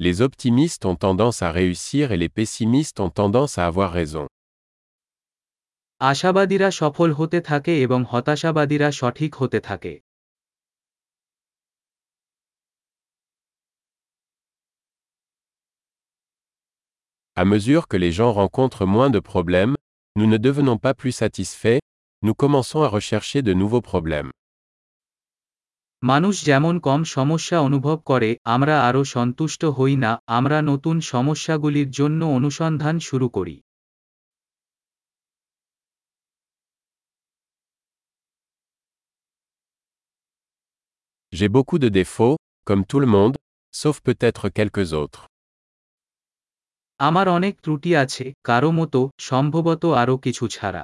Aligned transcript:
Les 0.00 0.20
optimistes 0.20 0.84
ont 0.84 0.94
tendance 0.94 1.40
à 1.40 1.50
réussir 1.50 2.12
et 2.12 2.18
les 2.18 2.28
pessimistes 2.28 3.00
ont 3.00 3.08
tendance 3.08 3.56
à 3.58 3.66
avoir 3.66 3.92
raison. 3.92 4.26
আশাবাদীরা 6.00 6.70
সফল 6.70 7.10
হতে 7.12 7.38
থাকে 7.40 7.72
এবং 7.84 8.00
হতাশাবাদীরা 8.10 8.88
সঠিক 9.00 9.32
হতে 9.40 9.60
থাকে 9.60 9.92
À 17.42 17.44
mesure 17.44 17.84
que 17.90 17.98
les 18.04 18.12
gens 18.18 18.32
rencontrent 18.32 18.86
moins 18.86 19.10
de 19.10 19.20
problèmes, 19.32 19.76
nous 20.16 20.26
ne 20.26 20.38
devenons 20.38 20.78
pas 20.78 20.94
plus 20.94 21.12
satisfaits, 21.12 21.80
nous 22.22 22.34
commençons 22.42 22.82
à 22.86 22.88
rechercher 22.88 23.42
de 23.42 23.52
nouveaux 23.52 23.82
problèmes. 23.82 24.30
মানুষ 26.03 26.35
যেমন 26.45 26.75
কম 26.79 27.01
সমস্যা 27.17 27.57
অনুভব 27.59 27.97
করে 28.05 28.29
আমরা 28.45 28.75
আরও 28.87 29.01
সন্তুষ্ট 29.15 29.61
হই 29.77 29.95
না 29.95 30.11
আমরা 30.27 30.57
নতুন 30.61 30.95
সমস্যাগুলির 31.11 31.89
জন্য 31.91 32.21
অনুসন্ধান 32.37 32.95
শুরু 32.99 33.27
করি 33.29 33.55
J'ai 41.33 41.49
beaucoup 41.49 41.79
de 41.79 41.89
défauts, 41.91 42.35
comme 42.67 42.83
tout 42.85 42.99
le 42.99 43.07
monde, 43.07 43.35
sauf 43.73 43.95
peut-être 44.01 44.43
quelques 44.49 44.87
autres. 44.93 45.21
আমার 46.99 47.27
অনেক 47.29 47.53
ত্রুটি 47.63 47.91
আছে 47.95 48.25
কারও 48.43 48.69
মতো 48.71 48.99
সম্ভবত 49.21 49.83
আরও 50.01 50.15
কিছু 50.17 50.43
ছাড়া 50.47 50.83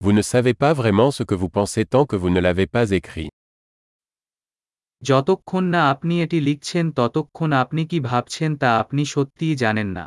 Vous 0.00 0.12
ne 0.12 0.22
savez 0.22 0.54
pas 0.54 0.72
vraiment 0.74 1.10
ce 1.10 1.22
que 1.22 1.34
vous 1.34 1.48
pensez 1.48 1.84
tant 1.86 2.04
que 2.10 2.16
vous 2.16 2.30
ne 2.30 2.40
l'avez 2.40 2.66
pas 2.66 2.86
écrit. 3.00 3.28
যতক্ষণ 5.02 5.64
না 5.64 5.80
আপনি 5.90 6.14
এটি 6.22 6.38
লিখছেন 6.40 6.84
ততক্ষণ 6.92 7.50
আপনি 7.62 7.82
কি 7.90 7.98
ভাবছেন 8.00 8.50
তা 8.56 8.68
আপনি 8.82 9.02
সত্যিই 9.14 9.56
জানেন 9.56 9.88
না 9.98 10.04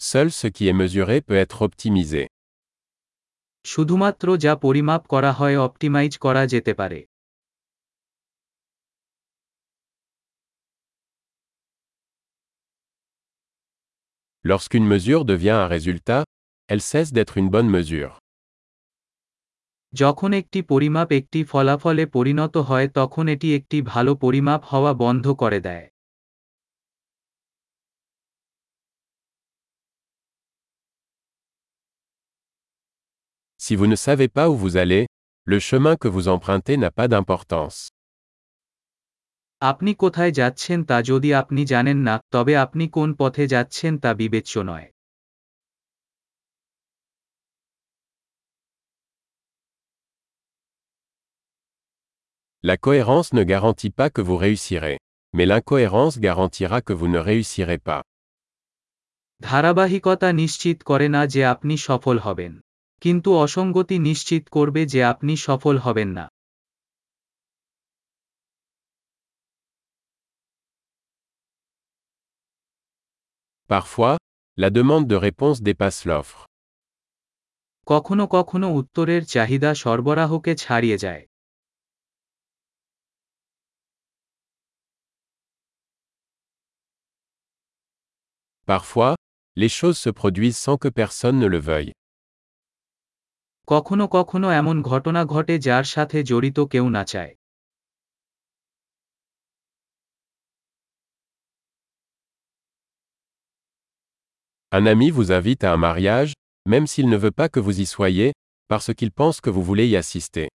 Seul 0.00 0.28
ce 0.40 0.46
qui 0.54 0.64
est 0.68 0.78
mesuré 0.82 1.16
peut 1.26 1.38
être 1.44 1.58
optimisé. 1.68 2.22
শুধুমাত্র 3.64 4.26
যা 4.36 4.52
পরিমাপ 4.56 5.02
করা 5.06 5.32
হয় 5.32 5.56
অপটিমাইজ 5.58 6.12
করা 6.18 6.42
যেতে 6.46 6.72
পারে 6.74 7.00
Lorsqu'une 14.42 14.86
mesure 14.86 15.24
devient 15.24 15.50
un 15.64 15.66
résultat, 15.66 16.24
elle 16.68 16.80
cesse 16.80 17.12
d'être 17.12 17.38
une 17.38 17.48
bonne 17.48 17.70
mesure. 17.70 18.18
যখন 19.92 20.30
একটি 20.32 20.62
পরিমাপ 20.62 21.08
একটি 21.12 21.40
ফলাফলে 21.44 22.04
পরিণত 22.06 22.54
হয় 22.56 22.88
তখন 22.88 23.24
এটি 23.28 23.48
একটি 23.54 23.78
ভালো 23.82 24.12
পরিমাপ 24.14 24.62
হওয়া 24.64 24.92
বন্ধ 24.94 25.26
করে 25.42 25.60
দেয় 25.60 25.86
Si 33.66 33.76
vous 33.76 33.86
ne 33.86 33.96
savez 34.06 34.28
pas 34.36 34.46
où 34.50 34.56
vous 34.62 34.76
allez, 34.76 35.04
le 35.52 35.58
chemin 35.58 35.96
que 35.96 36.08
vous 36.14 36.28
empruntez 36.28 36.76
n'a 36.76 36.90
pas 36.90 37.08
d'importance. 37.08 37.78
আপনি 39.61 39.91
কোথায় 39.93 40.31
যাচ্ছেন 40.31 40.79
তা 40.83 40.97
যদি 41.01 41.29
আপনি 41.33 41.61
জানেন 41.65 41.97
না 41.97 42.15
তবে 42.31 42.53
আপনি 42.57 42.85
কোন 42.87 43.09
পথে 43.13 43.43
যাচ্ছেন 43.47 43.93
তা 43.97 44.09
বিবেচ্য 44.13 44.53
নয় 44.59 44.87
La 52.63 52.77
cohérence 52.77 53.29
ne 53.33 53.43
garantit 53.43 53.89
pas 53.89 54.09
que 54.09 54.21
vous 54.21 54.37
réussirez. 54.37 54.97
Mais 55.33 55.45
l'incohérence 55.45 56.15
garantira 56.19 56.81
que 56.81 56.93
vous 56.93 57.07
ne 57.07 57.19
réussirez 57.19 57.79
pas. 57.79 58.01
ধারাবাহিকতা 59.41 60.29
নিশ্চিত 60.33 60.77
করে 60.83 61.07
না 61.09 61.21
যে 61.25 61.41
আপনি 61.45 61.75
সফল 61.77 62.17
হবেন 62.19 62.53
কিন্তু 63.01 63.29
অসঙ্গতি 63.35 63.97
নিশ্চিত 63.99 64.43
করবে 64.49 64.81
যে 64.85 64.99
আপনি 65.03 65.33
সফল 65.37 65.75
হবেন 65.77 66.09
না 66.09 66.25
Parfois, 73.68 74.16
la 74.56 74.70
demande 74.70 75.06
de 75.06 75.16
réponse 75.16 75.58
dépasse 75.62 76.04
l'offre. 76.08 76.40
কখনো 77.86 78.24
কখনো 78.26 78.68
উত্তরের 78.80 79.22
চাহিদা 79.24 79.70
সরবরাহকে 79.74 80.52
ছাড়িয়ে 80.56 80.98
যায় 80.98 81.24
Parfois, 88.66 89.14
les 89.56 89.68
choses 89.68 89.98
se 89.98 90.10
produisent 90.10 90.56
sans 90.56 90.76
que 90.78 90.88
personne 90.88 91.38
ne 91.38 91.46
le 91.46 91.58
veuille. 91.58 91.92
কখনো 93.66 94.04
কখনো 94.08 94.48
এমন 94.60 94.82
ঘটনা 94.82 95.24
ঘটে 95.24 95.54
যার 95.58 95.84
সাথে 95.84 96.18
জড়িত 96.22 96.58
কেউ 96.72 96.88
না 96.88 97.04
চায় 97.04 97.32
Un 104.72 104.86
ami 104.86 105.10
vous 105.10 105.30
invite 105.30 105.62
à 105.62 105.72
un 105.72 105.76
mariage, 105.76 106.32
même 106.66 106.86
s'il 106.88 107.08
ne 107.08 107.16
veut 107.16 107.30
pas 107.30 107.48
que 107.48 107.60
vous 107.60 107.80
y 107.80 107.86
soyez, 107.86 108.32
parce 108.66 108.92
qu'il 108.92 109.12
pense 109.12 109.40
que 109.40 109.50
vous 109.50 109.62
voulez 109.62 109.86
y 109.86 109.96
assister. 109.96 110.48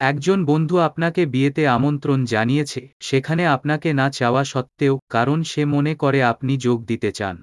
একজন 0.00 0.38
বন্ধু 0.44 0.76
আপনাকে 0.88 1.22
বিয়েতে 1.26 1.62
আমন্ত্রণ 1.76 2.18
জানিয়েছে 2.24 2.80
সেখানে 3.08 3.42
আপনাকে 3.46 3.88
না 4.00 4.06
চাওয়া 4.10 4.42
সত্ত্বেও 4.44 4.94
কারণ 5.14 5.38
সে 5.42 5.62
মনে 5.64 5.92
করে 6.02 6.20
আপনি 6.32 6.52
যোগ 6.66 6.78
দিতে 6.90 7.10
চান 7.18 7.36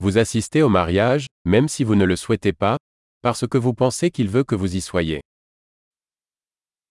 Vous 0.00 0.16
assistez 0.24 0.60
au 0.62 0.70
mariage, 0.80 1.24
même 1.54 1.68
si 1.74 1.80
vous 1.84 1.96
ne 2.02 2.06
le 2.12 2.16
souhaitez 2.22 2.54
pas, 2.64 2.76
parce 3.24 3.44
que 3.50 3.58
vous 3.58 3.74
pensez 3.82 4.10
qu'il 4.14 4.28
veut 4.34 4.44
que 4.44 4.54
vous 4.54 4.72
y 4.76 4.80
soyez. 4.80 5.20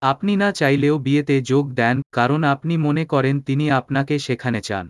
আপনি 0.03 0.33
না 0.37 0.49
চাইলেও 0.53 0.97
বিয়েতে 0.99 1.37
যোগ 1.43 1.65
দেন 1.73 1.97
কারণ 2.13 2.41
আপনি 2.45 2.75
মনে 2.77 3.05
করেন 3.07 3.37
তিনি 3.41 3.67
আপনাকে 3.71 4.15
সেখানে 4.19 4.61
চান 4.63 4.87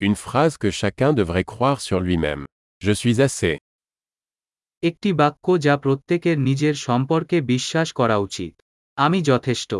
Une 0.00 0.16
phrase 0.16 0.54
que 0.58 0.70
chacun 0.70 1.12
devrait 1.12 1.44
croire 1.44 1.80
sur 1.80 1.98
lui-même. 2.00 2.44
Je 2.82 2.92
suis 2.92 3.16
assez. 3.20 3.52
একটি 4.82 5.10
বাক্য 5.12 5.46
যা 5.58 5.74
প্রত্যেকের 5.76 6.36
নিজের 6.38 6.74
সম্পর্কে 6.74 7.36
বিশ্বাস 7.44 7.88
করা 7.92 8.16
উচিত 8.18 8.52
আমি 8.98 9.18
যথেষ্ট 9.22 9.70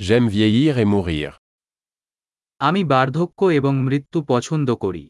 J'aime 0.00 0.28
vieillir 0.28 0.74
et 0.78 0.88
mourir. 0.94 1.30
আমি 2.60 2.82
বার্ধক্য 2.84 3.44
এবং 3.44 3.72
মৃত্যু 3.78 4.18
পছন্দ 4.28 4.68
করি 4.74 5.04